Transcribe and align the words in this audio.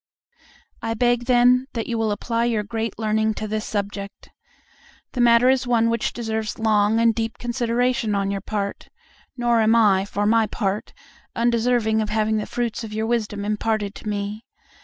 I 0.81 0.95
beg, 0.95 1.25
then, 1.25 1.67
that 1.73 1.85
you 1.85 1.95
will 1.95 2.11
apply 2.11 2.45
your 2.45 2.63
great 2.63 2.97
learning 2.97 3.35
to 3.35 3.47
this 3.47 3.65
subject. 3.67 4.31
The 5.11 5.21
matter 5.21 5.47
is 5.47 5.67
one 5.67 5.91
which 5.91 6.11
deserves 6.11 6.57
long 6.57 6.99
and 6.99 7.13
deep 7.13 7.37
consideration 7.37 8.15
on 8.15 8.31
your 8.31 8.41
part; 8.41 8.89
nor 9.37 9.61
am 9.61 9.75
I, 9.75 10.05
for 10.05 10.25
my 10.25 10.47
part, 10.47 10.91
undeserving 11.35 12.01
of 12.01 12.09
having 12.09 12.37
the 12.37 12.47
fruits 12.47 12.83
of 12.83 12.93
your 12.93 13.05
wisdom 13.05 13.45
imparted 13.45 13.93
to 13.93 14.09
me. 14.09 14.43